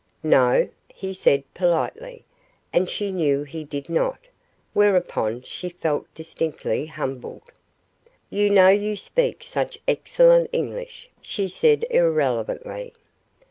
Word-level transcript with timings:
"No?" 0.23 0.67
he 0.87 1.13
said 1.13 1.43
politely, 1.53 2.25
and 2.73 2.89
she 2.89 3.11
knew 3.11 3.43
he 3.43 3.63
did 3.63 3.87
not 3.87 4.17
whereupon 4.73 5.43
she 5.43 5.69
felt 5.69 6.11
distinctly 6.15 6.87
humbled. 6.87 7.51
"You 8.31 8.49
know 8.49 8.69
you 8.69 8.95
speak 8.95 9.43
such 9.43 9.77
excellent 9.87 10.49
English," 10.51 11.11
she 11.21 11.47
said 11.47 11.85
irrelevantly. 11.91 12.93